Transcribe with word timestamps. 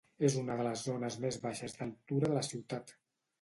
És 0.27 0.35
una 0.37 0.53
de 0.61 0.63
les 0.67 0.85
zones 0.87 1.17
més 1.25 1.37
baixes 1.43 1.77
d'altura 1.83 2.33
de 2.33 2.39
la 2.39 2.43
ciutat. 2.49 2.97